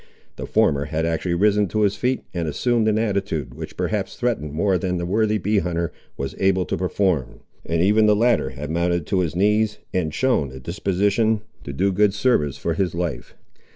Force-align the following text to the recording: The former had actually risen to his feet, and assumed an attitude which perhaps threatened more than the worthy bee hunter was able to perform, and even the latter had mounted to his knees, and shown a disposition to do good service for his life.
The 0.35 0.47
former 0.47 0.85
had 0.85 1.05
actually 1.05 1.35
risen 1.35 1.67
to 1.67 1.81
his 1.81 1.95
feet, 1.95 2.23
and 2.33 2.47
assumed 2.47 2.87
an 2.87 2.97
attitude 2.97 3.53
which 3.53 3.77
perhaps 3.77 4.15
threatened 4.15 4.51
more 4.51 4.79
than 4.79 4.97
the 4.97 5.05
worthy 5.05 5.37
bee 5.37 5.59
hunter 5.59 5.91
was 6.17 6.33
able 6.39 6.65
to 6.65 6.75
perform, 6.75 7.41
and 7.63 7.83
even 7.83 8.07
the 8.07 8.15
latter 8.15 8.49
had 8.49 8.71
mounted 8.71 9.05
to 9.05 9.19
his 9.19 9.35
knees, 9.35 9.77
and 9.93 10.11
shown 10.11 10.51
a 10.51 10.59
disposition 10.59 11.41
to 11.65 11.71
do 11.71 11.91
good 11.91 12.15
service 12.15 12.57
for 12.57 12.73
his 12.73 12.95
life. 12.95 13.35